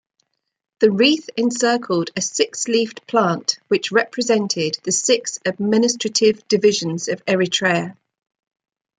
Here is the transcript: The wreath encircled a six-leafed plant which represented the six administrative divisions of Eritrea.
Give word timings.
The 0.79 0.89
wreath 0.89 1.29
encircled 1.37 2.09
a 2.15 2.21
six-leafed 2.21 3.05
plant 3.05 3.59
which 3.67 3.91
represented 3.91 4.79
the 4.81 4.91
six 4.91 5.37
administrative 5.45 6.47
divisions 6.47 7.07
of 7.07 7.23
Eritrea. 7.25 7.95